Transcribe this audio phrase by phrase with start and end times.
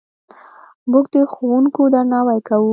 [0.91, 2.69] موږ د ښوونکو درناوی کوو.